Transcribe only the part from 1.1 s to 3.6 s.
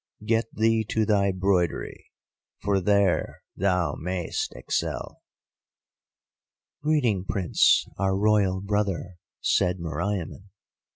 broidery, for there